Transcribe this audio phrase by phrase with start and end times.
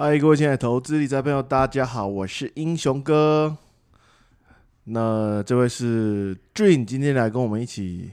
[0.00, 3.56] 嗨，各位亲爱的投资理财朋友，大家好，我是英雄哥。
[4.84, 8.12] 那这位是 Dream，今天来跟我们一起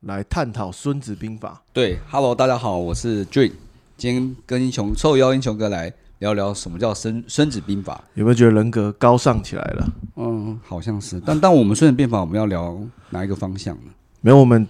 [0.00, 3.52] 来探讨《孙子兵法对，Hello，大家好，我是 Dream，
[3.96, 9.88] 今天跟英雄受邀英雄哥来聊聊什么叫孙孙子兵法。》，有没有觉得人格高尚起来了？
[10.16, 12.78] 嗯，好像是，但但我们孙子兵法我们要聊
[13.08, 13.90] 哪一个方向呢？
[14.20, 14.68] 没有，我们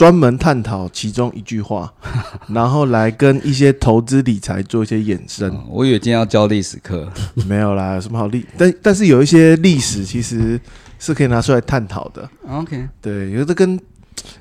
[0.00, 1.92] 专门探讨其中一句话，
[2.48, 5.50] 然后来跟一些投资理财做一些衍生。
[5.50, 7.06] 嗯我以为今天要教历史课，
[7.46, 8.46] 没有啦，有什么好历？
[8.56, 10.58] 但但是有一些历史其实
[10.98, 12.26] 是可以拿出来探讨的。
[12.48, 13.78] OK，对，有的跟，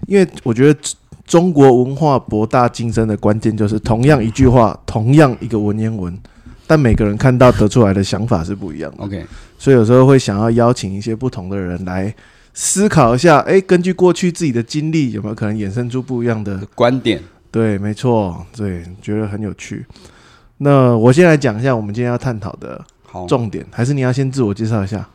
[0.08, 0.80] 因为我觉得
[1.26, 6.18] 中国文化博大精深的关键就是，同样一句话，同样一个文言文，
[6.66, 9.04] 但每个人看到得出来的想法是不一样的。
[9.04, 9.26] OK，
[9.58, 12.16] 所以有时候会想要邀请一些不同的人来
[12.62, 16.60] 思考一下，诶，根据过去自己的经历，有没有可能衍生出不一样的？
[16.76, 19.86] 观点对，没错，对，觉得很有趣。
[20.58, 22.86] 那我先来讲一下我们今天要探讨的。
[23.30, 25.08] 重点，还是你要先自我介绍一下？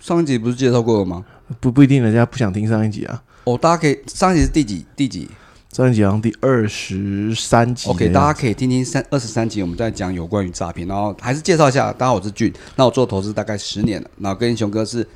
[0.00, 1.24] 上一集不是介绍过了吗？
[1.60, 3.22] 不不一定，人家不想听上一集啊。
[3.44, 4.84] 哦，大家可以上一集是第几？
[4.96, 5.30] 第几
[5.70, 7.88] 上一集好像第二十三集。
[7.88, 15.06] ？OK，大家可以听听三二十三集，我们在讲有关于诈骗，然后还是介绍一下，大家好，我是俊，那我做投资大概十年了，然后跟英雄哥是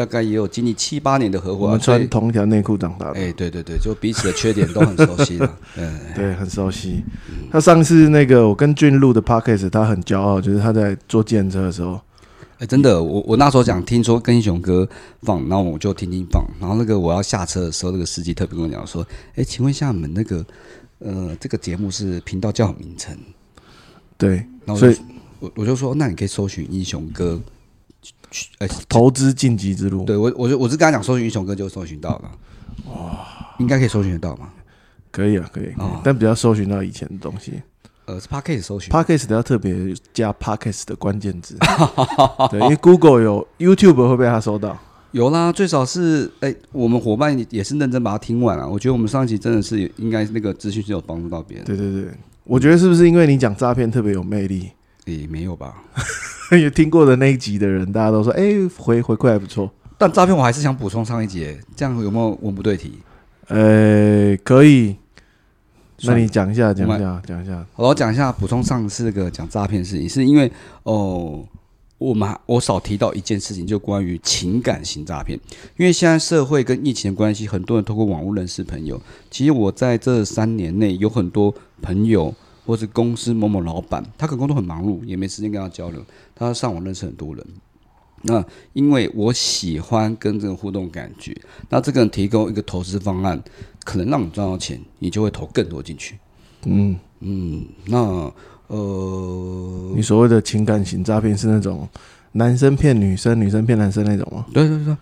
[0.00, 5.58] 大概也有经历七八年的合伙，我们穿同一条内裤长大的，哎、对对对，就彼此的缺点都很熟悉了。
[5.76, 7.04] 嗯， 对，很熟悉。
[7.52, 12.00] 他上次那个我跟俊录的 podcast，他很骄傲，就是他在坐电车的时候，
[12.56, 14.88] 哎、真的，我我那时候讲听说跟英雄哥
[15.20, 20.42] 放，然后我就听听放，然后那个我要下车的时候，那个司机特别跟我讲说，哎、请问一下你们那个
[21.00, 23.14] 呃这个节目是频道叫什么名称？
[24.16, 24.96] 对，然后我所以
[25.40, 27.38] 我我就说，那你可以搜寻英雄哥，
[28.58, 32.30] 哎、投资晋级之路对我我就我是跟他讲搜寻英雄哥就搜寻到了，
[32.88, 33.26] 哇，
[33.58, 34.48] 应该可以搜寻得到吗？
[35.10, 37.60] 可以啊，可以，可以哦但比较搜寻到以前的东西。
[38.06, 39.74] 呃，是 p a r k e 搜寻 podcast 的要特别
[40.12, 41.56] 加 podcast 的关键字，
[42.50, 44.78] 对，因为 Google 有 YouTube 会被他搜到。
[45.12, 48.68] 有啦，最少是哎、我们伙伴也是认真把它听完了。
[48.68, 51.66] 我觉得我们上一集真的是应该那个资讯是有帮助到别人。
[51.66, 52.10] 对对对，
[52.44, 54.70] 我觉得是不是因为你讲诈骗特别有魅力？
[55.12, 55.82] 也、没有吧？
[56.60, 58.42] 有听过的那一集的人，大家都说，哎、
[58.76, 59.70] 回回馈还不错。
[59.96, 62.94] 但诈骗我还是想补充上一节，这样有没有文不对题？
[63.48, 64.96] 呃，可以，
[66.02, 67.66] 那你讲一下，讲我一下，讲一下。
[67.76, 70.50] 我讲一下补充上次那个讲诈骗的事情，是因为
[70.84, 71.44] 哦，
[71.98, 75.38] 我们还我少提到一件事情，就关于情感型诈骗。
[75.76, 79.00] 因为现在社会跟疫情的关系，很多人通过网络认识朋友。
[79.30, 82.34] 其实我在这三年内有很多朋友
[82.70, 86.00] 或是公司某某老板，他可能工作很忙碌，也没时间跟他交流，
[86.36, 87.44] 他上网认识很多人。
[88.22, 88.44] 那
[88.74, 91.36] 因为我喜欢跟这个互动感觉，
[91.68, 93.42] 那这个人提供一个投资方案，
[93.82, 96.16] 可能让你赚到钱，你就会投更多进去。
[96.64, 98.32] 嗯，嗯，那
[98.68, 101.88] 呃，你所谓的情感型诈骗是那种
[102.30, 104.46] 男生骗女生，女生骗男生那种吗？
[104.54, 104.96] 对对对，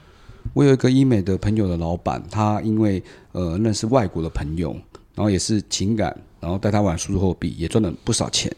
[0.54, 3.02] 我有一个医美的朋友的老板，他因为
[3.32, 4.72] 呃认识外国的朋友，
[5.14, 8.50] 然后也是情感，然后带他玩数字货币，也赚了不少钱。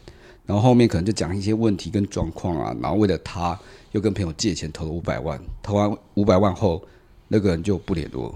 [0.47, 3.59] 然后后面可能就讲一些问题跟状况啊，然后为了他
[3.93, 6.83] 又跟朋友借钱投了五百万，投完五百万后，
[7.29, 8.35] 那个人就不联络，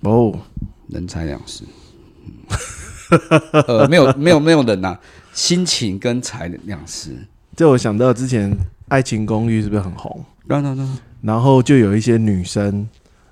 [0.00, 0.36] 哦，
[0.88, 1.64] 人财两失。
[3.88, 4.98] 没有没有没有人呐、
[5.32, 7.16] 心情跟财两失。
[7.54, 8.50] 这我想到之前
[8.88, 10.24] 《爱情公寓》是不是很红？
[11.22, 12.88] 然后就有一些女生，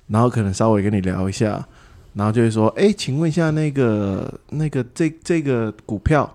[0.07, 1.67] 然后可能稍微跟你聊一下，
[2.13, 6.31] 然后就会说：“哎，请问一下那个那个这这个股票，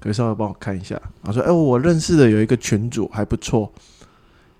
[0.00, 3.70] 可以稍微帮我看一下。”然后说：“哎，我认识的有一个群主还不错，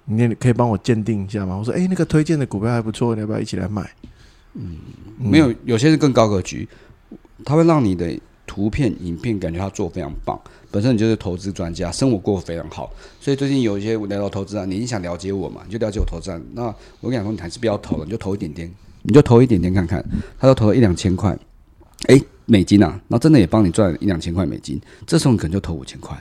[0.04, 3.90] 你可以帮我鉴定一下吗？”我说：“哎，那个推荐的股票还不错，你要不要一起来买？”
[4.54, 4.76] 嗯，
[5.18, 6.68] 没有，有些是更高格局，
[7.44, 10.40] 它会让你的图片、影片感觉他做非常棒。
[10.70, 12.90] 本身你就是投资专家，生活过得非常好，
[13.20, 16.30] 所以最近有一些聊到投资啊，你想了解我嘛，你就了解我投资。
[16.54, 16.64] 那
[17.00, 18.70] 我跟你讲说，你还是不要投了，你就投一点点，
[19.08, 20.04] 你就投一点点看看。
[20.38, 21.36] 他都投了一两千块，
[22.06, 26.16] 哎，美金啊，那真的也帮你赚一两千块美金，这时候你可能就投五千块，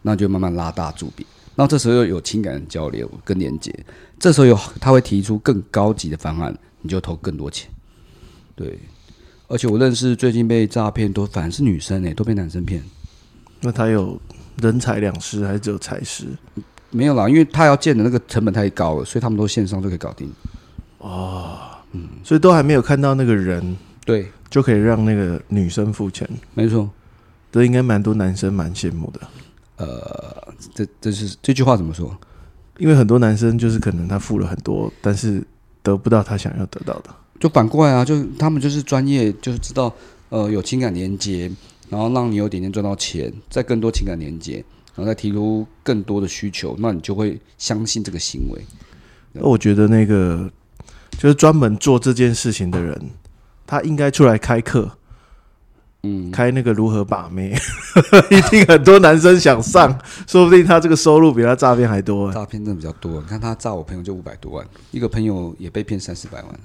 [0.00, 1.24] 那就慢慢拉大注笔。
[1.54, 3.70] 那这时候又有情感的交流跟连接，
[4.18, 7.70] 这时候有他会提出更高级的方案，你就投更多钱。
[8.56, 8.78] 对，
[9.48, 12.82] 而且我认识最近被诈骗多反而是女生诶、都被男生骗。
[13.60, 14.18] 那他有
[14.62, 16.24] 人财两失，还是只有财失？
[16.90, 20.32] 没有啦，因为他要建的那个成本太高了，所以他们都线上就可以搞定。
[22.22, 26.88] 所以都还没有看到那个人，对，就可以让那个女生付钱，没错。
[27.50, 29.20] 这应该蛮多男生蛮羡慕的。
[29.76, 32.16] 呃，这这是这句话怎么说？
[32.78, 35.44] 因为很多男生就是可能他付了很多，但是
[35.82, 37.10] 得不到他想要得到的。
[37.38, 39.92] 就反过来啊，就他们就是专业，就是知道
[40.30, 41.50] 呃有情感连接，
[41.90, 44.64] 然后让你有点点赚到钱，再更多情感连接，
[44.94, 48.62] 然后再提出更多的需求，那你就会相信这个行为。
[49.32, 50.50] 那我觉得那个
[51.18, 53.10] 就是专门做这件事情的人，
[53.66, 54.90] 他应该出来开课，
[56.02, 57.54] 嗯，开那个如何把妹，
[58.30, 62.32] 一定很多男生想上，说不定他这个收入比他诈骗还多、欸。
[62.34, 63.20] 诈骗真的比较多。
[63.20, 66.60] 你看他诈我朋友就五百多万，一个朋友也被骗三四百万。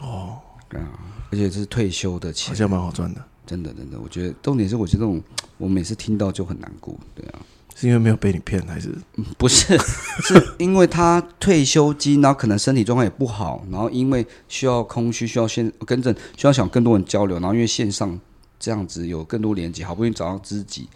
[0.00, 0.38] 哦，
[0.68, 0.88] 对啊，
[1.30, 5.22] 而且这是退休的钱好钱，像蛮好赚的，真的真的，我觉得重点是，我觉得这种
[5.56, 6.94] 我每次听到就很难过。
[7.14, 7.38] 对啊，
[7.74, 8.94] 是因为没有被你骗，还是
[9.36, 9.76] 不是，
[10.22, 18.18] 是因为他退休金，然后可能身体状况也不好，然后因为需要空虚，需要线跟正，需要想更多人交流，然后因为线上
[18.60, 20.88] 这样子有更多连接，好不容易找到知己，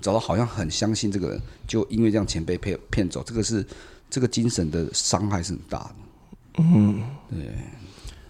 [0.00, 3.64] 找到好像很相信这个人，就因为这样钱被骗骗走，这个是
[4.08, 5.94] 这个精神的伤害是很大的。
[6.58, 7.48] 嗯，对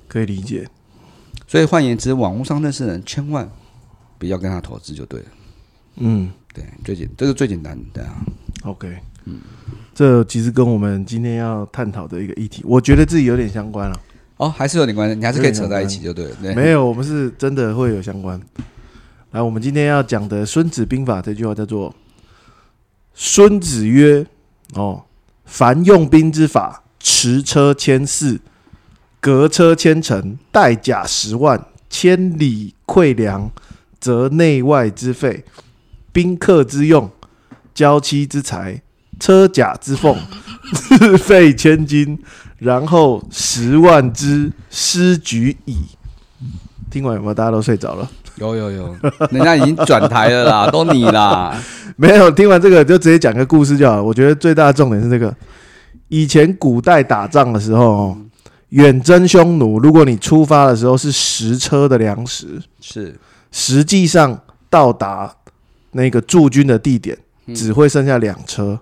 [0.08, 0.68] 可以理解？
[1.46, 3.48] 所以换言之，网络上认识的人千万
[4.18, 5.26] 不要跟他投资就对了。
[5.96, 8.06] 嗯对，最简这是最简单的
[8.64, 9.40] ，，，OK，嗯，
[9.94, 14.00] 这其实跟我们今天要探讨的一个议题，我觉得自己有点相关了。
[14.36, 16.36] 哦，还是有点关系，你还是可以扯在一起就对了。
[16.42, 18.40] 对，没有，我们是真的会有相关。
[19.30, 21.94] 来，我们今天要讲的《孙子兵法》这句话叫做
[23.14, 24.26] “孙子曰：
[24.74, 25.04] 哦，
[25.44, 28.40] 凡用兵之法，驰车千驷，
[29.20, 33.50] 革车千乘，带甲十万，千里馈粮，
[34.00, 35.44] 则内外之费，
[36.12, 37.10] 宾客之用，
[37.74, 38.82] 娇妻之财，
[39.18, 40.16] 车甲之奉，
[40.72, 42.18] 自 费千金，
[42.58, 45.78] 然后十万之失举矣。”
[46.90, 47.34] 听完有没有？
[47.34, 48.08] 大家都睡着了？
[48.36, 48.96] 有有有，
[49.30, 51.58] 人家已经转台了啦， 都你啦。
[51.96, 54.02] 没有，听完这个就直接讲个故事就好了。
[54.02, 55.34] 我觉得最大的重点是这个：
[56.08, 58.18] 以前古代打仗的时候，哦，
[58.70, 63.18] 远征匈奴，如果你出发的时候是十车的粮食，是，
[63.50, 65.34] 实际上到达
[65.92, 67.16] 那个驻军的地点
[67.54, 68.80] 只会剩下两车。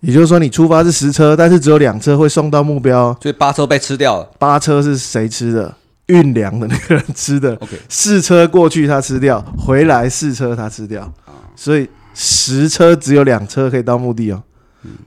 [0.00, 4.30] 也就是说，你出发是十车，但是只有两车会送到目标，所以八车被吃掉了。
[4.38, 5.74] 八车是谁吃的？
[6.06, 7.54] 运粮的那个人吃的。
[7.56, 11.12] OK，四车过去他吃掉，回来四车他吃掉，
[11.54, 14.42] 所以十车只有两车可以到目的哦。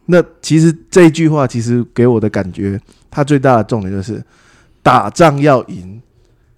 [0.05, 2.79] 那其实这句话其实给我的感觉，
[3.09, 4.21] 它最大的重点就是
[4.83, 5.99] 打仗要赢，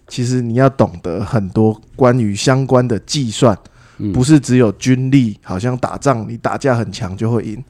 [0.07, 3.69] 其实你要懂得很多关于相关的计算，嗯
[4.13, 7.63] 不是只有军力，好像打仗你打架很强就会赢，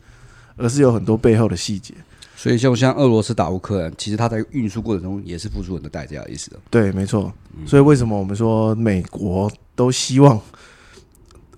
[0.56, 1.94] 而是有很多背后的细节。
[2.36, 6.58] 所以就像俄罗斯打乌克兰，其实他在运输过程中也是付出很多代价的意思的。
[6.70, 7.32] 对，没错。
[7.66, 10.38] 所以为什么我们说美国都希望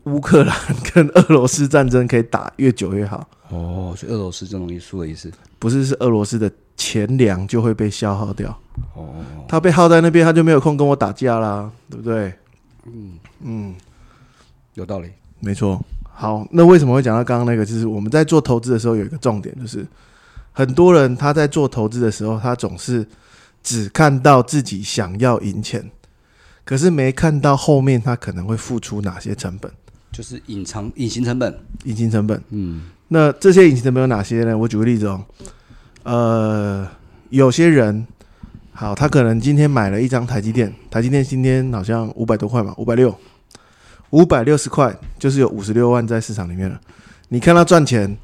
[0.03, 0.55] 乌克兰
[0.93, 3.27] 跟俄罗斯战争可以打越久越好？
[3.49, 5.31] 哦，所以俄罗斯就容易输的意思。
[5.57, 8.55] 不是，是俄罗斯的钱粮就会被消耗掉。
[8.93, 9.15] 哦，
[9.47, 12.31] 他被耗在那边，他就没有空跟我打架啦，对不对？
[12.85, 13.75] 嗯嗯，
[14.75, 15.09] 有道理。
[15.39, 15.83] 没错。
[16.13, 17.65] 好，那为什么会讲到刚刚那个？
[17.65, 19.85] 就是我们在做投资的时候有一个重点，就是
[20.53, 23.05] 很多人他在做投资的时候，他总是
[23.61, 25.83] 只看到自己想要赢钱，
[26.63, 29.69] 可是没看到后面他可能会付出哪些成本。
[30.13, 31.53] 就是隐藏隐形成本。
[31.83, 32.41] 隐形成本。
[32.51, 34.57] 嗯，那这些隐形成本有哪些呢？
[34.57, 35.21] 我举个例子哦，
[36.03, 36.87] 呃，
[37.29, 38.07] 有些人
[38.71, 43.13] 好，他可能今天买了一张台积电，台积电今天好像五百多块嘛，五百六，
[44.15, 46.79] 五百六十块，就是有五十六万在市场里面了。
[47.27, 48.17] 你看他赚钱，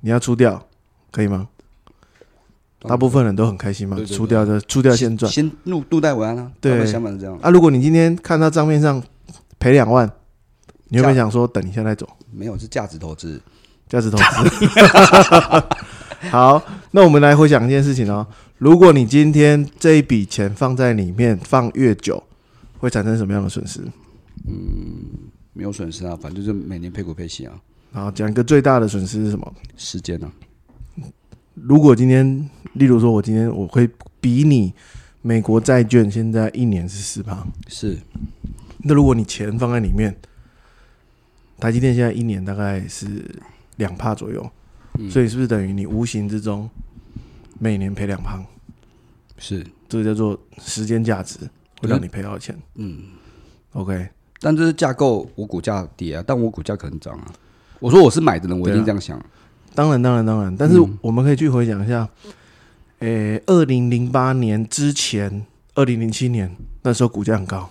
[0.00, 0.66] 你要出掉，
[1.10, 1.48] 可以吗？
[2.80, 5.30] 大部分人都很开心嘛，对对对出掉就出掉先赚。
[5.30, 6.50] 先入入袋为安啊。
[6.62, 7.38] 对想法是这样。
[7.42, 9.02] 啊，如果你今天看他账面上
[9.58, 10.10] 赔两万，
[10.88, 12.08] 你有没有想说等一下再走？
[12.30, 13.38] 没有是价值投资。
[13.90, 14.24] 价值投资。
[16.32, 18.26] 好，那我们来回想一件事情哦。
[18.56, 22.22] 如果你今天这一笔钱放在里面放越久，
[22.78, 23.84] 会产生什么样的损失？
[25.52, 27.60] 没有损失啊，反正就是每年配股配息啊，
[27.92, 29.54] 然后，讲一个最大的损失是什么？
[29.76, 30.32] 时间啊，
[31.54, 33.88] 如果今天，例如说，我今天我会
[34.20, 34.72] 比你
[35.20, 37.98] 美国债券现在一年是四趴，是。
[38.78, 40.16] 那如果你钱放在里面，
[41.58, 43.24] 台积电现在一年大概是
[43.76, 44.50] 两帕左右，
[44.98, 45.10] 嗯。
[45.10, 46.68] 所以是不是等于你无形之中
[47.58, 48.42] 每年赔两趴？
[49.38, 51.38] 是，这个叫做时间价值，
[51.80, 52.56] 会让你赔到钱。
[52.76, 53.02] 嗯
[53.72, 54.08] ，OK，
[54.42, 57.32] 但这是架构，我股价跌啊，但我股价可能涨啊。
[57.78, 59.18] 我说我是买的人，我一定这样想。
[59.74, 62.06] 当然，当然，当然，但是嗯我们可以去回想一下，
[62.98, 67.70] 诶、二零零八年之前，二零零七年那时候股价很高，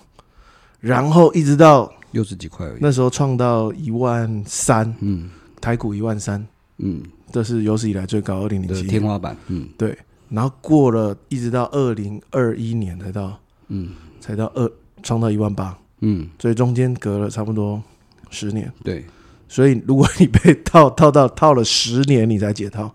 [0.80, 2.78] 然后一直到六十几块而已。
[2.80, 6.44] 那时候创到一万三，嗯台股一万三，
[6.78, 9.36] 嗯，这是有史以来最高，二零零的七天花板。
[9.46, 9.96] 嗯对，
[10.28, 13.38] 然后过了一直到二零二一年才到
[13.68, 14.70] 嗯才到二
[15.02, 17.82] 创到一万八，嗯，所以中间隔了差不多
[18.30, 18.72] 十年。
[18.84, 19.04] 对，
[19.48, 22.94] 所以如果你被套套到套了十年你才解套，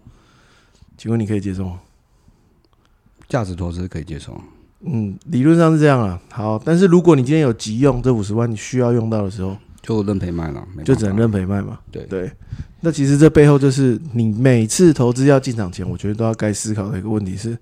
[0.98, 1.80] 请问你可以接受吗？
[3.28, 4.40] 价值投资可以接受。
[4.82, 6.22] 嗯，理论上是这样啊。
[6.30, 11.80] 好，但是如果你今天有急用，这五十万你需要用到的时候，就认赔卖了，就只能认赔卖嘛。
[11.92, 12.32] 对对，
[12.82, 17.58] 那其实这背后就是你每次投资要进场前，我觉得都要该思考的一个问题是，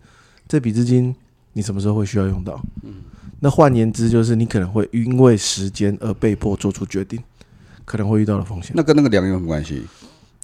[0.48, 1.16] 这笔资金
[1.54, 2.62] 你什么时候会需要用到？
[2.84, 2.96] 嗯，
[3.39, 7.22] 那换言之，就是你可能会因为时间而被迫做出决定，
[7.84, 8.72] 可能会遇到的风险。
[8.75, 9.86] 那跟那个量有什么关系？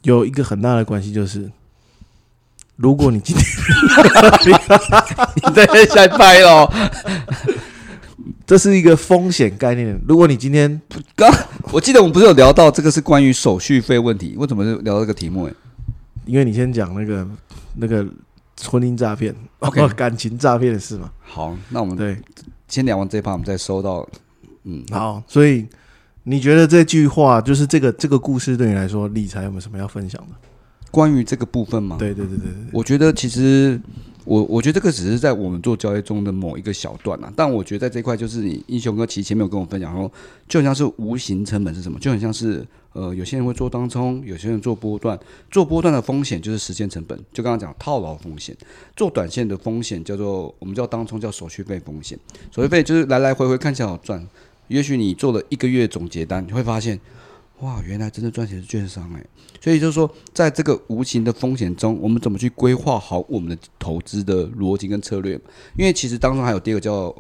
[0.04, 1.50] 有一个很大的关系就是，
[2.76, 3.46] 如果你今天
[5.48, 6.70] 你在下拍喽？
[8.46, 10.82] 这是一个风险概念，如果你今天
[11.16, 11.34] 刚
[11.72, 15.46] 我记得我们不是有聊到这个是关于手续费问题，为什么是聊这个题目？
[15.46, 15.54] 哎，
[16.26, 17.26] 因为你先讲那个
[17.76, 18.06] 那个
[18.66, 22.18] 婚姻诈骗、OK 感情诈骗的事嘛，好，那我们对，
[22.72, 24.08] 先聊完这一趴，我们再收到。
[24.64, 25.68] 嗯，好，所以
[26.24, 30.36] 你觉得这句话就是这个这个故事对你来说，理财有没有什么要分享的？
[30.92, 31.98] 关于这个部分吗？
[31.98, 33.80] 对对对对对，我觉得其实
[34.24, 40.12] 我我觉得这个只是在我们做交易中的某一个小段啊，但我觉得在这一块就是你英雄哥其实前面有跟我分享说，
[40.48, 45.20] 就很像是无形成本是什么，就很像是呃有些人会做当冲，有些人做波段，
[45.50, 48.56] 做波段的风险就是时间成本，就刚刚讲套牢风险，
[48.96, 52.20] 做短线的风险叫做我们叫当冲叫手续费风险，
[52.52, 54.28] 手续费就是来来回回看起来好赚，
[54.68, 57.00] 也许你做了一个月总结单，你会发现。
[57.62, 59.24] 哇，原来真的赚钱是券商哎，
[59.62, 65.40] 所以就是说，在这个无形的风险中，我们怎么去规划好我们的投资的逻辑跟策略？
[65.78, 67.16] 因为其实当中还有第二个叫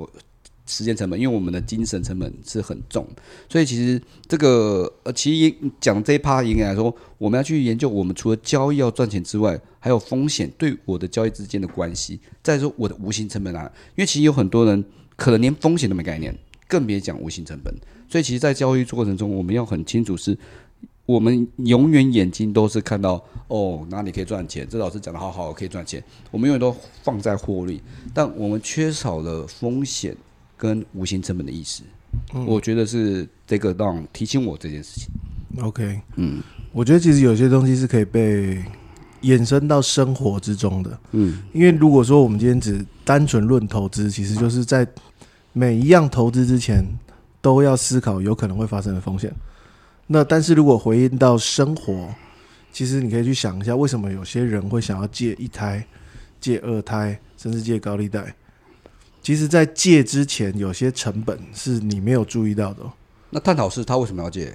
[0.71, 3.05] 时间成本，因为我们的精神成本是很重，
[3.49, 13.53] 所以其实这个呃，其实讲这一趴应该来说，我们要去研究我们除了交易要赚钱之外，还有风险对我的交易之间的关系，再说我的无形成本。
[13.53, 14.81] 啊，因为其实有很多人
[15.17, 16.33] 可能连风险都没概念，
[16.69, 17.73] 更别讲无形成本。
[18.09, 20.37] 所以其实，在交易过程中，我们要很清楚是，
[21.05, 27.81] 我们永远眼睛都是看到哦哪里可以赚钱，这老师讲的好好，可以赚钱，我们永远都放在获利，
[28.13, 30.15] 但我们缺少了风险
[30.61, 31.81] 跟无形成本的意识。
[32.45, 35.09] 我觉得是这个让提醒我这件事情。
[35.59, 36.39] OK，嗯
[36.71, 38.63] 我觉得其实有些东西是可以被
[39.23, 44.87] 衍生到生活之中的，嗯因为如果说我们今天只单纯论投资，其实就是在
[45.51, 46.85] 每一样投资之前
[47.41, 49.33] 都要思考有可能会发生的风险。
[50.05, 52.07] 那但是如果回应到生活，
[52.71, 55.83] 其实你可以去想一下，为什么有些人会想要借一胎、
[56.39, 58.35] 借二胎，甚至借高利贷？
[59.21, 62.91] 其实，在借之前，有些成本是你没有注意到的、哦。
[63.29, 64.53] 那探讨是他为什么要借？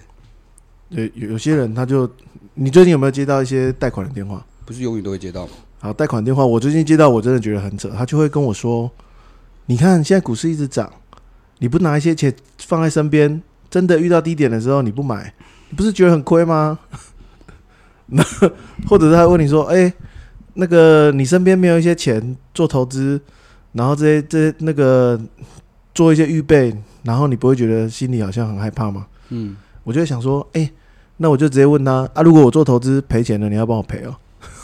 [0.89, 2.11] 有有有些人他就，
[2.55, 4.45] 你最近有没有接到一些贷款的电话？
[4.65, 5.53] 不是永远都会接到吗？
[5.79, 7.89] 好，贷款电话，我最近接到，我真的觉得很扯。
[7.91, 8.91] 他就会跟我说
[9.67, 10.93] ：“你看现在股市一直涨，
[11.59, 15.33] 你不拿一些钱放在身边，真的遇到低点的时候你不买，
[15.71, 16.79] 你不是觉得很亏吗？”
[18.07, 18.23] 那
[18.89, 19.93] 或者是他问你说：“哎、
[20.55, 23.21] 那个你身边没有一些钱做投资，
[23.77, 25.21] 然后这些这些那个
[25.95, 30.71] 做一些预备，然后你不会觉得心里好像很害怕吗？”嗯，我就想说：“哎、
[31.19, 34.17] 那我就直接问他啊，如果我做投资赔钱了，你要帮我赔哦。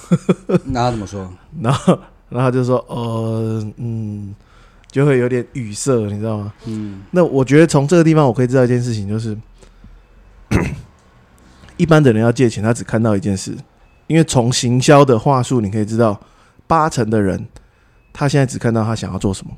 [0.64, 1.30] ”那他怎么说？
[1.60, 4.34] 然后，然后他就说，呃，嗯，
[4.90, 6.52] 就会有点语塞，你知道吗？
[6.66, 9.36] 嗯那我觉得从这个地方我可以知道一件事情，就是
[11.76, 13.56] 一般的人要借钱，他只看到一件事，
[14.06, 16.20] 因为从行销的话术，你可以知道
[16.66, 17.46] 八成的人
[18.12, 19.52] 他现在只看到他想要做什么。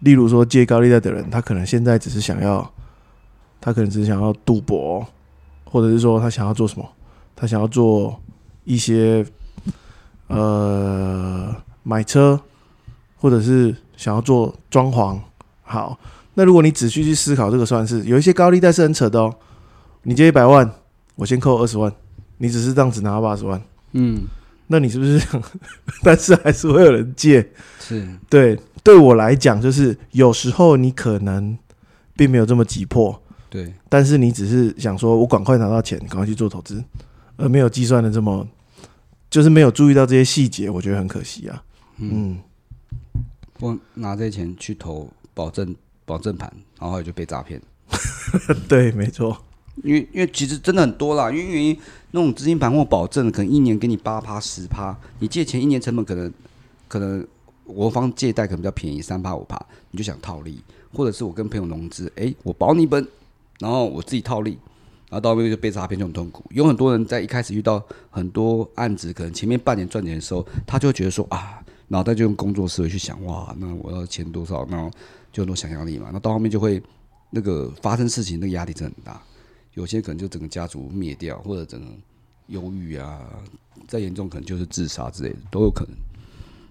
[0.00, 2.70] 例如说借高利贷的人，他可能现在只是想要，
[3.60, 5.06] 他可能只是想要赌博，
[5.64, 6.86] 或者是说他想要做什么，
[7.34, 8.20] 他想要做
[8.64, 9.24] 一些
[10.28, 12.38] 呃买车，
[13.16, 15.18] 或者是想要做装潢。
[15.62, 15.98] 好，
[16.34, 19.34] 那如果你仔细去思考这个算式，有一些高利贷是很扯的哦。
[20.02, 20.70] 你借一百万，
[21.16, 21.92] 我先扣二十万，
[22.38, 23.60] 你只是这样子拿八十万，
[23.92, 24.22] 嗯，
[24.68, 25.20] 那你是不是？
[26.02, 27.48] 但是还是会有人借。
[27.80, 31.56] 是对，对我来讲，就是有时候你可能
[32.14, 36.82] 并没有这么急迫，对，但是你只是想说，我赶快拿到钱，赶快去做投资，
[37.36, 38.46] 而没有计算的这么，
[39.30, 41.62] 就是没有注意到这些细节，我觉得很可惜啊。
[41.98, 42.38] 嗯，
[43.60, 47.62] 我拿这些钱去投保证保证盘，然后后来就被诈骗。
[48.68, 49.36] 对，没错。
[49.82, 51.78] 因为因为其实真的很多啦，因为因为
[52.12, 56.32] 那种资金盘或保证，可能一年给你八趴十趴，你借钱一年成本可能
[56.88, 57.26] 可能
[57.64, 60.60] 我方借贷可能比较便宜，三趴五趴，你就想套利，
[60.92, 63.06] 或者是我跟朋友融资，诶，我保你本，
[63.58, 64.52] 然后我自己套利，
[65.10, 66.44] 然后到后面就被诈骗就很痛苦。
[66.50, 74.90] 有很多人在一开始遇到很多案子，可能前面半年赚钱的时候，他就会觉得说啊，脑袋就用工作思维去想，哇，那我要钱多少，然后
[75.32, 76.82] 就很多想象力嘛，那到后面就会
[77.30, 79.20] 那个发生事情，那个压力真的很大。
[79.76, 81.86] 有些可能就整个家族灭掉，或者整个
[82.48, 83.20] 忧郁啊，
[83.86, 85.94] 再严重可能就是自杀之类的都有可能。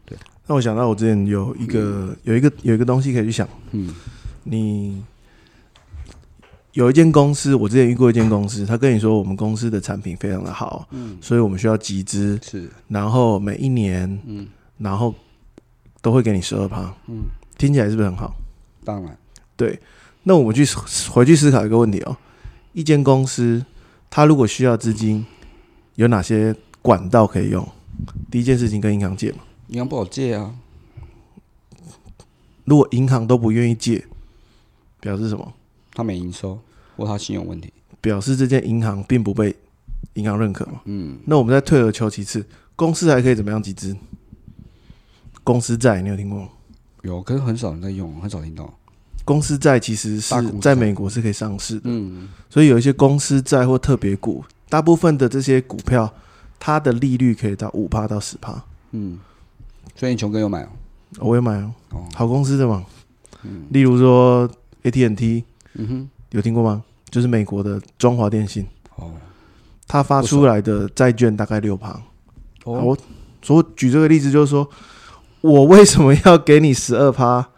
[0.05, 0.17] 对。
[0.47, 3.93] 那我想到我之前有一个、有一个有一个东西可以去想，嗯。
[4.43, 5.03] 你
[6.73, 14.47] 有一间公司，我之前遇过一间公司，他跟你说我们公司的产品非常的好，嗯，所以我们需要集资，是，然后每一年，嗯。
[14.77, 15.15] 然后
[16.01, 17.23] 都会给你十二趴，嗯，
[17.57, 18.35] 听起来是不是很好？
[18.83, 19.17] 当然，
[19.55, 19.79] 对，
[20.23, 20.65] 那我们去
[21.09, 22.17] 回去思考一个问题哦，
[22.75, 23.65] 一间公司
[24.09, 25.25] 它如果需要资金，
[25.95, 27.65] 有哪些管道可以用？
[28.29, 30.53] 第一件事情跟银行借嘛，银行不好借啊。
[32.65, 34.05] 如果银行都不愿意借，
[34.99, 35.53] 表示什么？
[35.93, 36.59] 他没营收，
[36.97, 37.71] 或他信用问题。
[38.01, 39.55] 表示这间银行并不被
[40.15, 40.81] 银行认可嘛？
[40.83, 43.95] 嗯，那我们再退而求其次，公司还可以怎么样集资？
[45.45, 46.49] 公司债你有听过吗？
[47.03, 48.77] 有，可是很少人在用，很少听到。
[49.25, 56.13] 公司债其实是在美国是可以上市的，嗯，所以有一些公司债或特别股，大部分的这些股票，
[56.59, 58.63] 它的利率可以到五趴到十趴。
[58.91, 59.19] 嗯，
[59.95, 60.69] 所以你穷哥有买哦。
[61.17, 62.85] 我也买哦，哦，好公司的嘛。
[63.43, 64.49] 嗯例如说
[64.83, 66.83] AT&T 嗯哼，有听过吗？
[67.09, 68.65] 就是美国的中华电信，
[68.95, 69.11] 哦，
[69.87, 71.89] 它发出来的债券大概六趴。
[72.63, 72.97] 哦，我
[73.41, 74.69] 所以举这个例子就是说，
[75.41, 77.49] 我为什么要给你十二趴？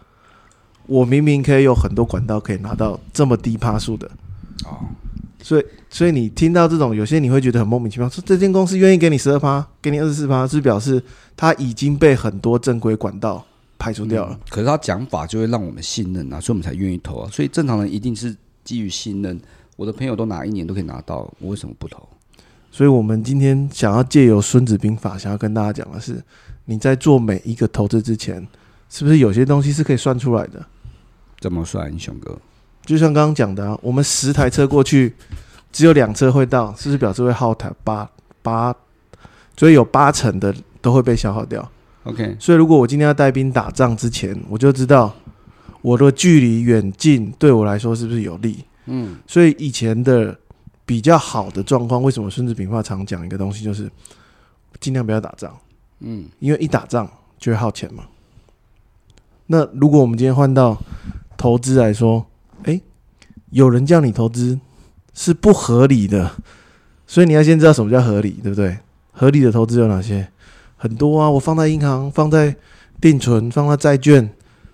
[0.88, 4.10] 我明明可以有很多管道可以拿到这么低趴数的，
[4.66, 4.80] 哦，
[5.44, 11.04] 所以所以你听到这种，有些你会觉得很莫名其妙，说这间公司愿意给你十二趴，给你二十四趴，是表示
[11.36, 13.46] 它已经被很多正规管道
[13.78, 14.34] 排除掉了。
[14.34, 17.30] 嗯可是他讲法就会让我们信任啊，所以我们才愿意投啊。
[17.32, 19.40] 所以正常人一定是基于信任。
[19.76, 22.02] 我的朋友都哪一年都可以拿到，我为什么不投？
[22.72, 26.20] 所以我们今天想要借由《孙子兵法》，想要跟大家讲的是，
[26.66, 28.46] 你在做每一个投资之前，
[28.90, 30.66] 是不是有些东西是可以算出来的？
[31.40, 32.38] 怎么算，英雄哥？
[32.86, 35.14] 就像刚刚讲的、啊，我们十台车过去，
[35.72, 38.10] 只有两车会到，是不是表示会耗台八
[38.42, 38.76] 八？
[39.58, 41.70] 所以有八成的都会被消耗掉。
[42.04, 45.14] OK，所以如果我今天要带兵打仗之前，我就知道
[45.82, 48.64] 我的距离远近对我来说是不是有利。
[48.86, 50.38] 嗯，所以以前的
[50.86, 53.92] 比较好的状况，为什么《孙子兵法》常讲一个东西，就是
[54.80, 55.54] 尽量不要打仗。
[56.00, 58.06] 嗯，因为一打仗就会耗钱嘛。
[59.48, 60.78] 那如果我们今天换到
[61.38, 62.26] 投资来说，
[62.64, 62.82] 诶，
[63.52, 64.60] 有人叫你投资
[65.14, 66.32] 是不合理的，
[67.06, 68.78] 所以你要先知道什么叫合理，对不对？
[69.12, 70.28] 合理的投资有哪些？
[70.76, 72.56] 很多啊，我放在银行、放在
[73.02, 74.24] 定存、放在债券，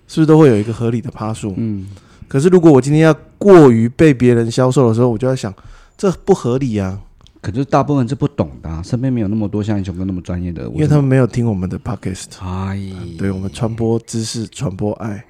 [0.07, 1.53] 是不是都会有一个合理的趴数？
[1.55, 1.87] 嗯，
[2.27, 5.53] 可是如果我今天要过于被别人销售的时候，我就要想，
[5.97, 6.99] 这不合理啊，
[7.41, 12.25] 可是大部分人是不懂的、啊，身边没有那么多像英雄哥那么专业的，因为他们没有听我们的 podcast。
[12.41, 12.77] 哎，
[13.17, 15.23] 对我们传播知识、传播爱，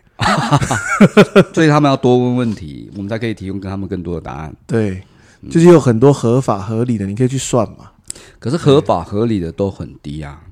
[1.54, 4.56] 所以他们要多问问题，我们才可以提供给他们更多的答案。
[4.66, 5.04] 对，
[5.50, 7.92] 就是有很多合法合理的，你可以去算嘛。
[8.40, 10.44] 可是合法合理的都很低啊。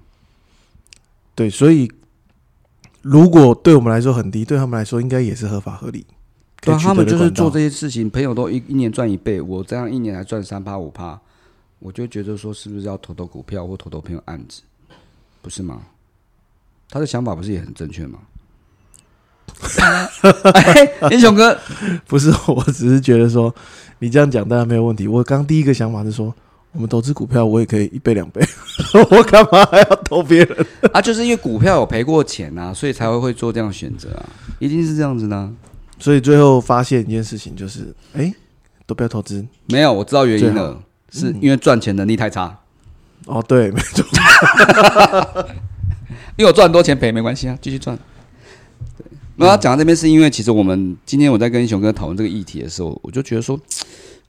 [1.36, 1.91] 对，所以
[3.01, 6.05] 如果对我们来说很低，对他们来说应该也是合法合理。
[6.62, 11.19] 对啊，他们就是做这些，些事情，朋友都一一年赚一倍，我这样一年还赚三趴五趴，
[11.79, 14.62] 我就觉得说是不是要投投股票或投投朋友案子，
[15.41, 15.81] 不是吗？
[16.89, 18.19] 他的想法不是也很正确吗？
[20.54, 21.58] 哎英雄哥，
[22.08, 23.54] 不是，我只是觉得说
[23.99, 25.08] 你这样讲当然没有问题。
[25.08, 26.34] 我刚第一个想法是说，
[26.71, 28.41] 我们投资股票我也可以一倍两倍，
[29.12, 30.65] 我干嘛还要投别人？
[30.93, 34.25] 啊，就是因为股票有赔过钱啊，所以才会会做这样的选择啊，
[34.60, 35.54] 一定是这样子呢。
[35.99, 38.34] 所以最后发现一件事情就是，哎，
[38.88, 39.45] 都不要投资。
[39.67, 40.80] 没有，我知道原因了，
[41.12, 42.58] 是因为赚钱能力太差。
[43.27, 44.04] 哦，对，没错，
[46.38, 47.95] 因为我赚很多钱赔没关系啊，继续赚。
[49.41, 53.60] 对，那他讲到这边是因为其实我们今天我在跟熊哥讨论这个议题的时候，我就觉得说，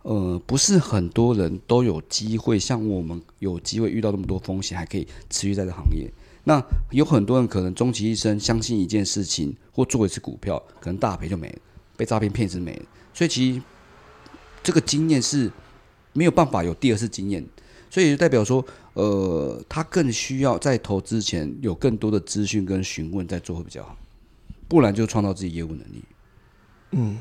[0.02, 6.10] 呃，不是很多人都有机会像我们有机会遇到那么多风险，还可以持续在这行业。
[6.44, 11.58] 那有很多人可能终其一生相信一件事情，或做一次股票，可能大赔就没了，
[11.96, 12.82] 被诈骗骗是没了。
[13.12, 13.62] 所以其实
[14.62, 15.52] 这个经验是
[16.14, 17.46] 没有办法有第二次经验，
[17.90, 23.96] 所以就代表说，呃，他更需要在投资前有更多的资讯跟询问再做会比较好，
[24.72, 26.02] 不然就创造自己业务能力。
[26.92, 27.18] 嗯，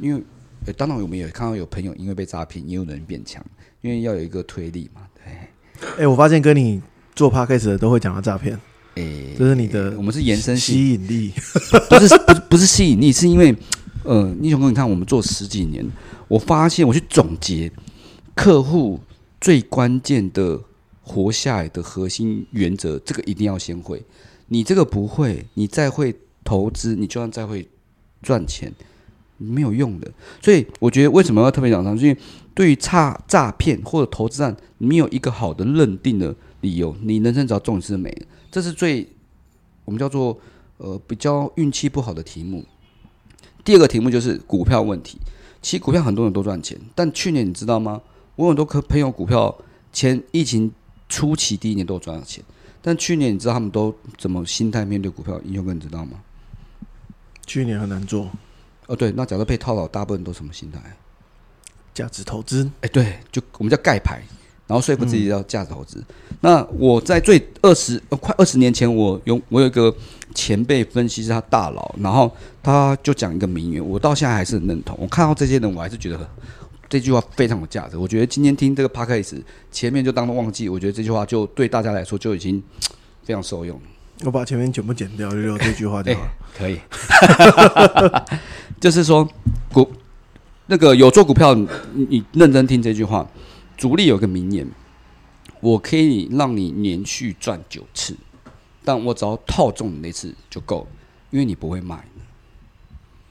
[0.00, 0.22] 因为，
[0.64, 3.44] 呃，当然我们也看到有朋友因为被诈骗，业务能力变强，
[3.82, 5.02] 因为要有一个推力嘛。
[5.14, 6.80] 对，哎，我发现跟你
[7.14, 8.58] 做 podcast 的都会讲到诈骗，
[8.94, 11.34] 诶、这是你的我们是延伸，吸引力。
[11.90, 13.54] 不是不是不是吸引力，是因为，
[14.04, 15.86] 呃，英雄哥，你看我们做十几年，
[16.28, 17.70] 我发现我去总结
[18.34, 18.98] 客户
[19.38, 20.58] 最关键的
[21.02, 24.02] 活下来的核心原则，这个一定要先会。
[24.48, 26.14] 你这个不会，你再会
[26.46, 27.68] 投资，你就算再会
[28.22, 28.72] 赚钱，
[29.36, 30.08] 没有用的。
[30.40, 31.98] 所以我觉得为什么要特别讲上？
[31.98, 32.16] 因为
[32.54, 38.16] 对于诈诈骗或者投资案，你有一个好的认定的理由，你人生只要重视美，
[38.50, 39.06] 这是最
[39.84, 40.38] 我们叫做
[40.78, 42.64] 呃比较运气不好的题目。
[43.64, 45.18] 第二个题目就是股票问题。
[45.60, 48.00] 其实股票很多人都赚钱，但去年你知道吗？
[48.36, 49.52] 我有很多可朋友股票
[49.92, 50.70] 前疫情
[51.08, 52.44] 初期第一年都赚到钱，
[52.80, 55.40] 但去年你知道他们都怎么心态面对股票？
[55.44, 56.22] 英雄哥你知道吗？
[57.46, 58.28] 去年很难做
[58.86, 60.80] 哦，对，那假如被套牢，大部分都什么心态？
[61.94, 62.68] 价值投资。
[62.82, 64.20] 哎，对，就我们叫盖牌，
[64.66, 66.04] 然后说服自己要价值投资。
[66.40, 69.94] 那我在最二十呃快二十年前，我有我有一个
[70.34, 72.30] 前辈分析是他大佬，然后
[72.62, 74.96] 他就讲一个名言，我到现在还是很认同。
[75.00, 76.28] 我看到这些人，我还是觉得
[76.88, 77.96] 这句话非常有价值。
[77.96, 82.62] 我觉得今天听这个 p a c a s 前面就当做忘记，我觉得这句话就对大家来说就已经
[83.24, 83.80] 非常受用。
[84.24, 86.30] 我把前面全部剪掉，就留这句话就好了。
[86.56, 86.80] 可以，
[88.80, 89.28] 就是说
[89.72, 89.92] 股
[90.66, 91.54] 那个有做股票，
[91.92, 93.28] 你认真听这句话。
[93.76, 94.66] 主力有个名言，
[95.60, 98.16] 我可以让你连续赚九次，
[98.82, 100.86] 但我只要套中你那次就够了，
[101.30, 102.02] 因为你不会卖。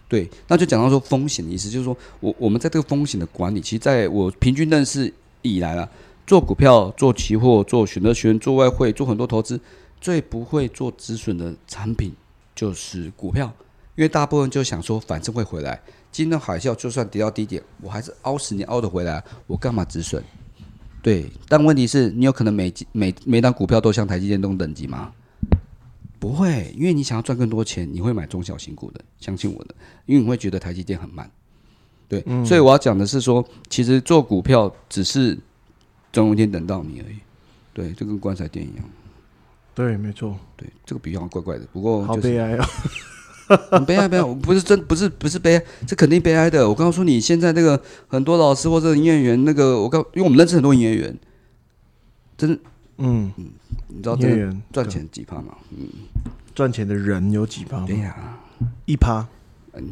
[0.07, 5.89] 对，那就讲到说风险的意思，就是说我我们在这个风险的管理，其实在我平均认识以来啊，
[6.27, 9.59] 做股票、做期货、做选择权、做外汇、做很多投资。
[10.05, 12.13] 最不会做止损的产品
[12.53, 13.51] 就是股票，
[13.95, 15.81] 因为大部分就想说，反正会回来。
[16.11, 20.21] 金融海啸就算跌到低点，我还是凹十年凹得回来，我干嘛止损？
[21.01, 25.11] 对，但问题是你有可能每每每单股票都像台积电这种等级吗？
[26.19, 29.73] 不会，因为你想要赚更多钱，你会买中小型股的，相信我的，
[30.05, 31.27] 因为你会觉得台积电很慢。
[32.07, 35.35] 对，所以我要讲的是说，其实做股票只是
[36.13, 37.15] 总有一天等到你而已。
[37.73, 38.85] 对，就跟棺材店一样。
[39.75, 42.65] 对，没错，对这个比喻好像怪怪的，不过好悲哀啊！
[43.69, 46.67] 很 悲哀，悲哀，不是真，不是不是悲哀，这肯定悲哀的。
[46.67, 51.17] 我告诉你，现在那个很多老师或者营业员，那个我告，因为我们认识很多营业员，
[52.37, 52.53] 真，
[52.99, 53.51] 嗯嗯，
[53.89, 55.57] 你知道营业员赚钱几趴吗？
[55.71, 55.85] 嗯，
[56.55, 57.85] 赚钱的人有几趴？
[57.85, 58.39] 对呀，
[58.85, 59.27] 一趴。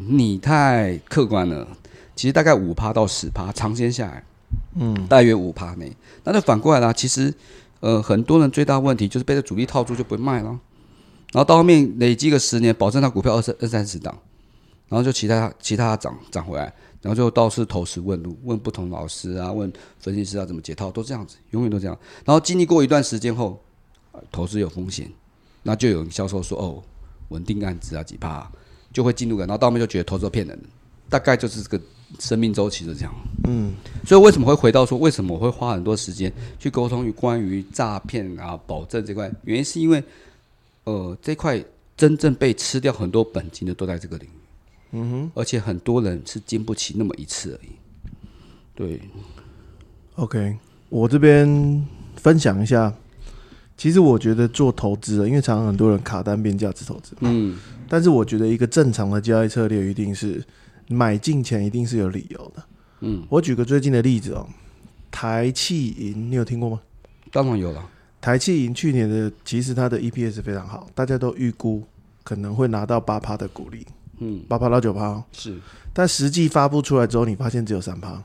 [0.08, 1.68] 你太客观了，
[2.16, 4.24] 其实大概五趴到十趴，长时间下来，
[4.80, 5.92] 嗯，大约五趴内。
[6.24, 7.34] 那就反过来啦，其实。
[7.84, 10.48] 呃，很多人最大问题就是被这主力套住就不卖了，
[11.34, 14.18] 然后到后面累积个十年，保证他股票二三二三十档，
[14.88, 19.70] 然后就其他其他涨涨回来，然后就到处投石问路，问不同老师啊，问
[20.00, 22.00] 分析师啊怎么解套，都这样子，永远都这样。
[22.24, 23.62] 然后经历过一段时间后，
[24.32, 25.12] 投资有风险，
[25.64, 26.82] 那就有销售说哦，
[27.28, 28.50] 稳定案子啊几趴，
[28.94, 30.58] 就会进入感，然后到后面就觉得投资骗人，
[31.10, 31.84] 大概就是这个。
[32.20, 33.14] 生命周期是这样，
[33.46, 33.74] 嗯，
[34.06, 39.32] 所以为什么会回到说，为什么我会花很多时间去沟通于关于诈骗啊、保证这块？
[39.44, 40.04] 原因是因为，
[40.84, 41.62] 呃，这块
[41.98, 44.32] 真正被吃掉很多本金的都在这个领域，
[44.92, 47.70] 嗯哼，而且很多人是经不起那么一次而已。
[48.76, 49.02] 对
[50.16, 50.56] ，OK，
[50.90, 52.94] 我这边分享一下，
[53.76, 57.58] 其实我觉得做投资，因为常常很多人卡单变价值投资，嗯，
[57.90, 60.44] 但是我觉得一个正常的交易策略一定是。
[60.88, 62.64] 买进前一定是有理由的。
[63.02, 64.48] 嗯，我举个最近的例子哦，
[65.12, 66.80] 台气银，你有听过吗？
[67.32, 67.90] 当然有了。
[68.22, 71.84] 台气银去年的其实它的 EPS 非常好，大家都预估
[72.24, 73.86] 可能会拿到八趴的股利，
[74.20, 75.60] 嗯，八趴到九趴是。
[75.92, 78.24] 但实际发布出来之后，你发现只有三趴。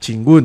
[0.00, 0.44] 请问，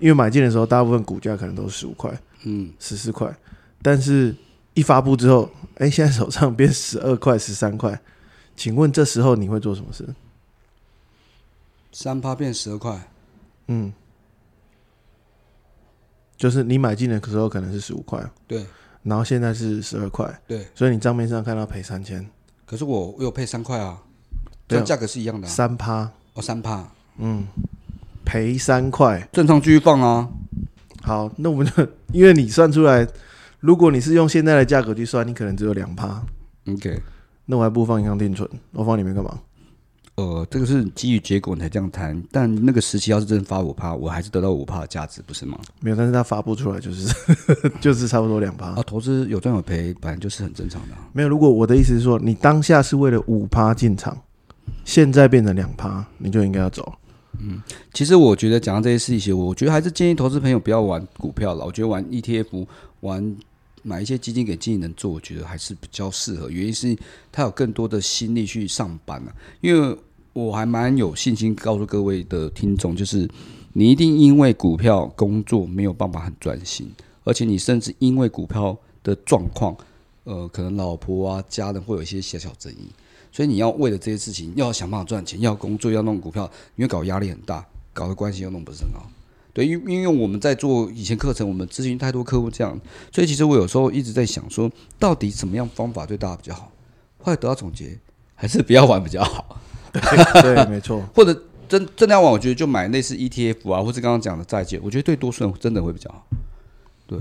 [0.00, 3.32] 因为买进的时候大部分股价可能都是十五块，嗯，十四块，
[3.80, 4.34] 但是
[4.74, 8.00] 一发布之后，哎，现在手上变十二块、十三块。
[8.60, 10.06] 请问这时候你会做什么事？
[11.92, 13.10] 三趴变十二块，
[13.68, 13.90] 嗯，
[16.36, 18.66] 就是你买进的时候可能是十五块，对，
[19.02, 22.28] 然后现在是十二块，对，所以你账面上看到赔三千，
[22.66, 23.98] 可是我我有赔三块啊，
[24.68, 26.12] 这价格是一样的，三趴。
[26.34, 27.46] 哦，三趴，嗯，
[28.26, 30.28] 赔三块，正常继续放啊。
[31.00, 33.08] 好，那我们就 因为你算出来，
[33.60, 36.22] 如果你是用现在的价格去算，你可能只有两趴
[36.68, 37.00] ，OK。
[37.50, 39.36] 那我还不如放银行定存，我放里面干嘛？
[40.14, 45.58] 呃，这个是基于结果你才这样谈，但那个时期要是真的发五趴，我还是得到五趴的价值，不是吗？
[45.80, 47.12] 没有，但是它发布出来就是
[47.82, 48.82] 就是差不多两趴啊。
[48.86, 50.94] 投资有赚有赔，本来就是很正常的。
[51.12, 54.16] 没有，如果我的意思是说，你当下是为了五趴进场，
[54.84, 56.92] 现在变成两趴，你就应该要走。
[57.40, 57.60] 嗯，
[57.92, 61.64] 其实我觉得讲到这些事情，我觉得还是建议投资朋友不要玩股票了。
[61.64, 62.66] 我觉得玩 ETF
[63.00, 63.36] 玩。
[63.82, 66.50] 买一些基金给经纪人做，我觉得还是比较适合。
[66.50, 66.96] 原因是
[67.32, 69.34] 他有更多的心力去上班了。
[69.60, 69.96] 因为
[70.32, 73.28] 我还蛮有信心告诉各位的听众，就是
[73.72, 76.90] 你一定因为股票工作没有办法很专心，
[77.24, 79.76] 而且你甚至因为股票的状况，
[80.24, 82.88] 呃，可能老婆啊、家人会有一些小小争议。
[83.32, 89.08] 所以你要为了这些事情，要想办法赚钱，要工作，要弄股票，你会搞压力很大，搞得关系又弄不是很好。
[89.52, 92.78] 对，因因为我们在做以前课程，我们咨询太多客户这样，
[93.12, 96.70] 所以其实我有时候一直在想说，到底怎么样方法对大家比较好？
[97.18, 97.98] 后来得到总结，
[98.34, 99.60] 还是不要玩比较好。
[99.92, 101.02] 对， 没错。
[101.14, 101.32] 或者
[101.68, 106.26] 真真的要玩，我觉得就买类似 ETF 啊，或是刚刚讲的债券，我觉得对多数人真的会比较好。
[107.06, 107.18] 对，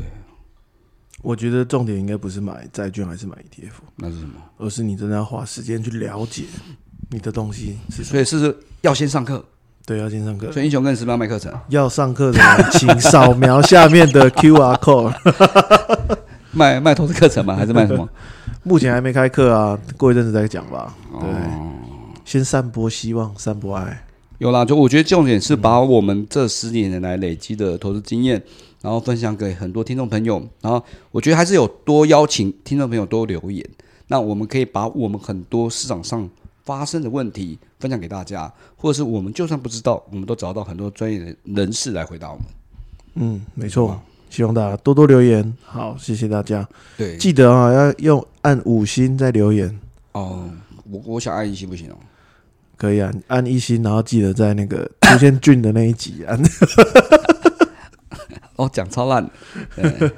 [1.22, 4.36] 我觉得重点应该不是买债券还是买 ETF，那是什么？
[4.58, 6.44] 而是你真的要花时间去了解
[7.10, 8.24] 你的东西是什么。
[8.24, 9.44] 所以是要先上课？
[9.90, 10.52] 对，要先上课。
[10.52, 11.52] 所以英雄更是不是要卖课程？
[11.70, 15.12] 要上课的人， 请扫描下面的 QR code。
[16.54, 17.56] 卖卖投资课程吗？
[17.56, 18.08] 还是卖什么？
[18.62, 20.96] 目前还没开课啊，过一阵子再讲吧。
[21.20, 21.72] 对，哦，
[22.24, 24.06] 先散播希望，散播爱。
[24.38, 28.40] 有啦，就我觉得重点是把我们这十几年来累积的投资经验，
[28.84, 30.40] 然后分享给很多听众朋友。
[30.62, 33.68] 然后我觉得还是有多邀请听众朋友多留言，
[34.08, 36.30] 那我们可以把我们很多市场上
[36.70, 42.46] 发生的问题分享给大家，或者是我们就算不知道，我们都找到很多专业的人士来回答我们。
[43.16, 44.00] 嗯，没错。
[44.30, 45.52] 希望大家多多留言。
[45.66, 46.68] 好，谢谢大家。
[46.96, 49.80] 对，记得啊，要用按五星再留言。
[50.12, 50.48] 哦，
[50.92, 51.96] 我我想按一星不行哦。
[52.78, 56.40] 可以啊，按一星，然后记得在那个 出现俊的那一集按。
[58.58, 59.28] 哦，讲超烂。
[59.76, 60.12] 对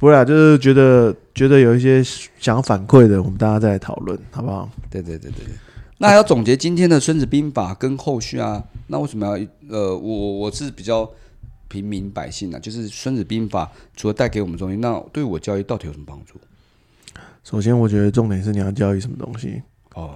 [0.00, 2.02] 不会啊，就是觉得觉得有一些
[2.40, 4.68] 想反馈的，我们大家再来讨论，好不好？
[4.90, 5.54] 对对对对对。
[5.98, 8.64] 那要总结今天的《孙子兵法》跟后续啊？
[8.86, 11.10] 那为什么要呃，我我是比较
[11.66, 16.34] 平民百姓啊，就是《孙子兵法》除了带给我们东西，那对我教育到底有什么帮助？
[17.42, 19.60] 首先，我觉得重点是你要教育什么东西，
[19.94, 20.14] 哦，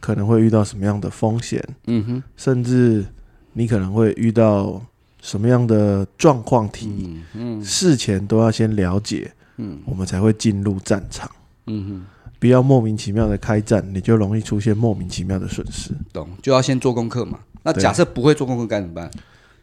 [0.00, 3.04] 可能会遇到什么样的风险，嗯哼，甚至
[3.52, 4.80] 你可能会遇到
[5.20, 11.30] 什么样的状况题，嗯嗯事前都要先了解，嗯我们才会进入战场。
[11.66, 12.06] 嗯
[12.40, 15.92] 不要莫名其妙的开战，你就容易出现莫名其妙的损失。
[16.12, 17.38] 懂，就要先做功课嘛。
[17.62, 19.08] 那假设不会做功课该怎么办？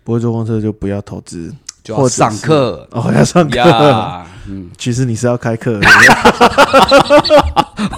[0.04, 3.58] 不会做功课就不要投资，就要上课哦，要上课。
[3.58, 4.26] 呀。
[4.48, 5.80] 嗯，其实你是要开课，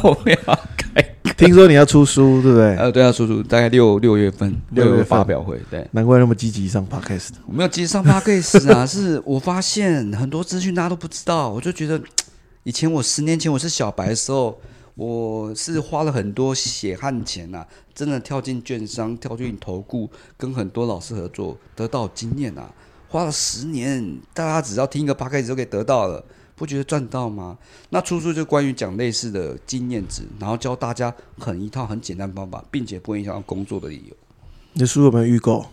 [0.02, 1.06] 我们要开。
[1.38, 2.76] 听说你要出书，对不对？
[2.78, 5.86] 呃，对啊，出书，大概六六月份六月份发表会，对。
[5.92, 7.30] 难怪那么积极上 podcast。
[7.46, 12.02] 我没有积极上 podcast 啊，是我发现很多资讯大家都不知道，我就觉得
[12.70, 14.56] 以前我十年前我是小白的时候，
[14.94, 22.72] 我是花了很多血汗钱呐、真的跳进券商、跳进投顾，跟很多老师合作，得到经验啊，
[23.08, 26.24] 花了十年，大家只要听一个 p a c a s 就可以得到了。
[26.56, 27.58] 不觉得赚到吗？
[27.90, 34.16] 那出书就关于讲类似的经验值，然后教大家很一套很简单方法，并且不会影响到工作的理由。
[34.74, 35.66] 你的书有没有预购？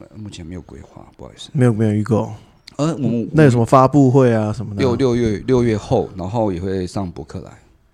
[0.00, 1.50] 呃目前没有规划，不好意思。
[1.52, 2.32] 没有，没有预购。
[2.76, 4.80] 呃，我们那有什么发布会啊什么的？
[4.80, 7.50] 六六月六月后，然后也会上博客来。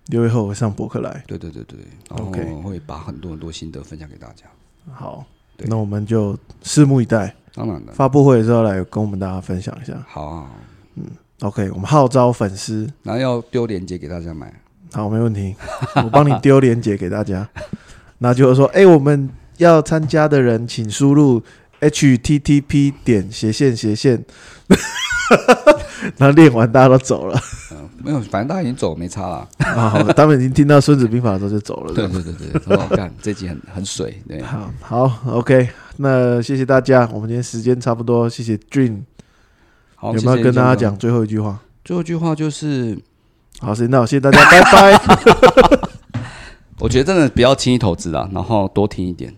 [0.07, 1.23] 六月后会上博客来。
[1.25, 4.45] 对对对对，然后我们会把很多很多心得分享给大家。
[4.91, 5.25] 好，
[5.59, 7.33] 那我们就拭目以待。
[7.55, 9.93] 当然了，发布会的时候来跟我们大家分享一下。
[10.07, 10.49] 好啊
[11.41, 14.53] ，OK，我们号召粉丝，然后要丢链接给大家买。
[14.91, 15.55] 好，没问题，
[15.95, 17.47] 我帮你丢链接给大家。
[18.19, 21.41] 那就是说，哎、我们要参加的人，请输入
[21.89, 24.23] http 点斜线斜线，
[26.17, 27.39] 然后练完大家都走了。
[27.71, 29.47] 嗯，没有，反正大家已经走，没差了。
[29.57, 31.93] 啊，好，他们已经听到《孙子兵法》的时候就走了。
[31.93, 34.21] 对对对对，很好看，这集很很水。
[34.27, 39.01] 对，好好，OK，那谢谢大家，我们今天时间差不多，谢谢 Dream，
[39.95, 40.75] 好，有没有跟大家？
[40.75, 41.59] 讲最后一句话？
[41.83, 42.97] 最后一句话就是，
[43.59, 44.99] 好，时间到，谢谢大家，拜拜。
[46.79, 49.33] 我觉得真的不要轻易投资啦，然后多听一点，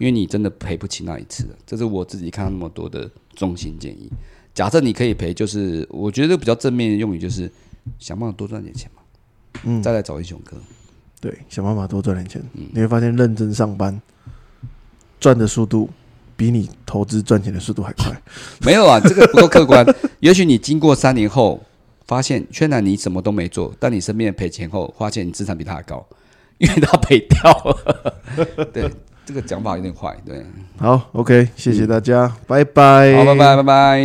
[0.00, 1.50] 因为你真的赔不起那一次的。
[1.66, 4.10] 这是我自己看那么多的中心建议。
[4.54, 7.50] 假设你可以赔，就是我觉得比较正面的用语就是
[7.98, 9.02] 想办法多赚点钱嘛，
[9.64, 10.56] 嗯，再来找英雄哥。
[11.20, 14.00] 对，想办法多赚点钱，你会发现认真上班
[15.20, 15.90] 赚的速度
[16.34, 18.10] 比你投资赚钱的速度还快。
[18.64, 19.86] 没有啊，这个不够客观。
[20.20, 21.62] 也许你经过三年后，
[22.06, 26.04] 发现虽然你什么都没做，但你身边赔钱后，发现你资产比他还高，
[26.58, 28.14] 因为他赔掉了。
[28.72, 28.90] 对，
[29.32, 30.12] 这个讲法有点快。
[30.26, 30.44] 对，
[30.76, 33.14] 好，OK，谢谢大家，拜拜。
[33.14, 34.00] 好，拜拜，拜拜。